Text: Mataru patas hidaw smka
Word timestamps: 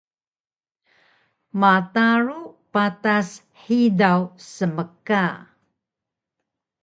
Mataru 1.61 2.39
patas 2.73 3.29
hidaw 3.61 4.21
smka 4.53 5.23